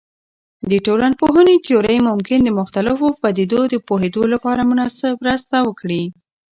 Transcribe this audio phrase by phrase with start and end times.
[0.69, 4.61] د ټولنپوهنې تیورۍ ممکن د مختلفو پدیدو د پوهیدو لپاره
[5.27, 6.03] مرسته وکړي.